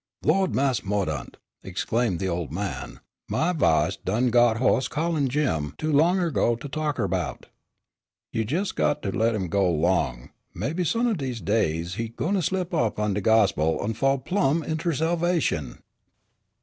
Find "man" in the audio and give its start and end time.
2.51-3.01